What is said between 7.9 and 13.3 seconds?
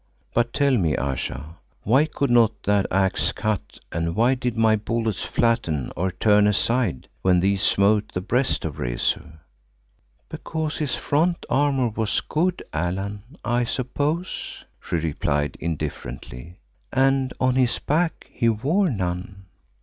the breast of Rezu?" "Because his front armour was good, Allan,